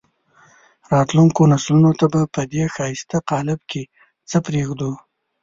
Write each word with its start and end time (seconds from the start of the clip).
راتلونکو 0.93 1.41
نسلونو 1.51 1.91
ته 1.99 2.05
به 2.13 2.21
په 2.33 2.41
دې 2.51 2.63
ښایسته 2.75 3.17
قالب 3.29 3.59
کې 3.71 3.83
څه 4.29 4.37
پرېږدو. 4.45 4.91